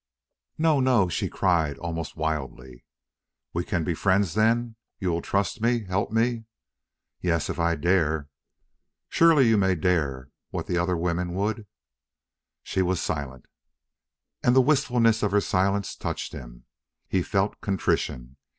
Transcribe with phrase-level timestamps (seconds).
[0.57, 2.83] "No no," she cried, almost wildly.
[3.53, 4.75] "We can be friends then.
[4.97, 6.45] You will trust me, help me?"
[7.21, 8.27] "Yes, if I dare."
[9.09, 11.67] "Surely you may dare what the other women would?"
[12.63, 13.45] She was silent.
[14.43, 16.65] And the wistfulness of her silence touched him.
[17.07, 18.37] He felt contrition.